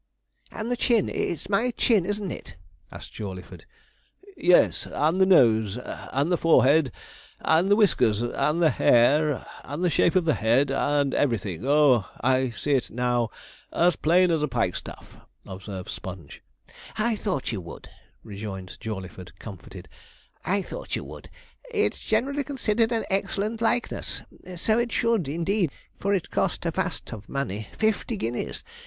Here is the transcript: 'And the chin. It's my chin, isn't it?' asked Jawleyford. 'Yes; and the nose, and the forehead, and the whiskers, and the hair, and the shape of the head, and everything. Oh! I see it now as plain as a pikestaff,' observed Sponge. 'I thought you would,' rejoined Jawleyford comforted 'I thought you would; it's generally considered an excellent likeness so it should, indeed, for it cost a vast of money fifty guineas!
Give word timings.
'And 0.49 0.71
the 0.71 0.75
chin. 0.75 1.09
It's 1.09 1.47
my 1.47 1.69
chin, 1.77 2.07
isn't 2.07 2.31
it?' 2.31 2.55
asked 2.91 3.13
Jawleyford. 3.13 3.65
'Yes; 4.35 4.87
and 4.91 5.21
the 5.21 5.27
nose, 5.27 5.77
and 5.77 6.31
the 6.31 6.39
forehead, 6.39 6.91
and 7.39 7.69
the 7.69 7.75
whiskers, 7.75 8.23
and 8.23 8.63
the 8.63 8.71
hair, 8.71 9.45
and 9.63 9.83
the 9.83 9.91
shape 9.91 10.15
of 10.15 10.25
the 10.25 10.33
head, 10.33 10.71
and 10.71 11.13
everything. 11.13 11.67
Oh! 11.67 12.07
I 12.19 12.49
see 12.49 12.71
it 12.71 12.89
now 12.89 13.29
as 13.71 13.95
plain 13.95 14.31
as 14.31 14.41
a 14.41 14.47
pikestaff,' 14.47 15.17
observed 15.45 15.89
Sponge. 15.89 16.41
'I 16.97 17.17
thought 17.17 17.51
you 17.51 17.61
would,' 17.61 17.89
rejoined 18.23 18.77
Jawleyford 18.79 19.37
comforted 19.37 19.87
'I 20.45 20.63
thought 20.63 20.95
you 20.95 21.03
would; 21.03 21.29
it's 21.71 21.99
generally 21.99 22.43
considered 22.43 22.91
an 22.91 23.05
excellent 23.11 23.61
likeness 23.61 24.23
so 24.55 24.79
it 24.79 24.91
should, 24.91 25.27
indeed, 25.27 25.69
for 25.99 26.11
it 26.11 26.31
cost 26.31 26.65
a 26.65 26.71
vast 26.71 27.13
of 27.13 27.29
money 27.29 27.67
fifty 27.77 28.17
guineas! 28.17 28.63